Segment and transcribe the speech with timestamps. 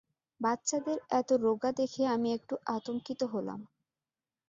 [0.41, 3.59] বাচ্চাদের এত রোগা দেখে আমি একটু আতঙ্কিত হলাম।